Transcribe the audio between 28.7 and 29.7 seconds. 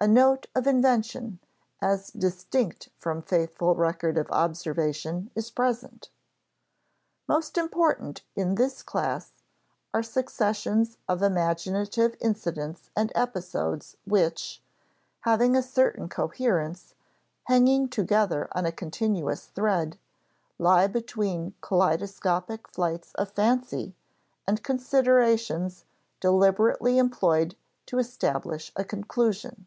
a conclusion.